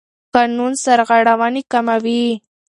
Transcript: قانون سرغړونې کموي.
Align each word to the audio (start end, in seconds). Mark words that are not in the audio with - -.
قانون 0.35 0.71
سرغړونې 0.83 1.61
کموي. 1.71 2.25